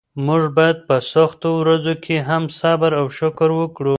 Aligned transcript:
موږ 0.25 0.43
باید 0.57 0.77
په 0.87 0.95
سختو 1.13 1.49
ورځو 1.61 1.93
کې 2.03 2.15
هم 2.27 2.43
صبر 2.59 2.91
او 2.99 3.05
شکر 3.17 3.49
وکړو. 3.59 3.89